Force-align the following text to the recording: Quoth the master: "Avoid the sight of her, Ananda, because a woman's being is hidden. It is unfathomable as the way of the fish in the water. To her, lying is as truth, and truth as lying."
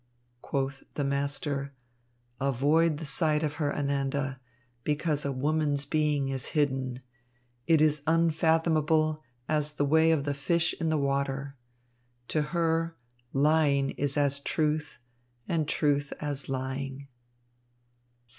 Quoth 0.41 0.81
the 0.95 1.03
master: 1.03 1.73
"Avoid 2.39 2.97
the 2.97 3.05
sight 3.05 3.43
of 3.43 3.53
her, 3.61 3.71
Ananda, 3.71 4.39
because 4.83 5.25
a 5.25 5.31
woman's 5.31 5.85
being 5.85 6.29
is 6.29 6.47
hidden. 6.57 7.03
It 7.67 7.81
is 7.83 8.01
unfathomable 8.07 9.21
as 9.47 9.73
the 9.73 9.85
way 9.85 10.09
of 10.09 10.23
the 10.23 10.33
fish 10.33 10.73
in 10.79 10.89
the 10.89 10.97
water. 10.97 11.55
To 12.29 12.41
her, 12.41 12.95
lying 13.31 13.91
is 13.91 14.17
as 14.17 14.39
truth, 14.39 14.97
and 15.47 15.67
truth 15.67 16.13
as 16.19 16.49
lying." 16.49 17.07